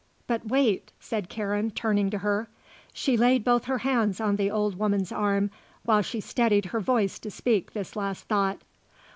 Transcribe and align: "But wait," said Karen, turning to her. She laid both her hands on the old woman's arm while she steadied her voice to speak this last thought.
"But 0.25 0.47
wait," 0.47 0.91
said 0.99 1.29
Karen, 1.29 1.69
turning 1.69 2.09
to 2.09 2.17
her. 2.17 2.47
She 2.91 3.15
laid 3.15 3.43
both 3.43 3.65
her 3.65 3.77
hands 3.77 4.19
on 4.19 4.35
the 4.35 4.49
old 4.49 4.75
woman's 4.79 5.11
arm 5.11 5.51
while 5.85 6.01
she 6.01 6.19
steadied 6.19 6.65
her 6.65 6.79
voice 6.79 7.19
to 7.19 7.29
speak 7.29 7.73
this 7.73 7.95
last 7.95 8.27
thought. 8.27 8.57